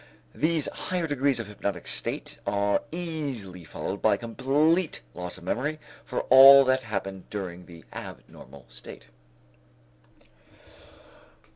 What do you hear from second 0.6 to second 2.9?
higher degrees of hypnotic state are